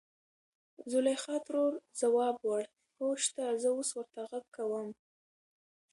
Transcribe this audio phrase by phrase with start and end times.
[0.91, 2.63] زليخا ترور ځواب وړ
[2.97, 4.89] .هو شته زه اوس ورته غږ کوم.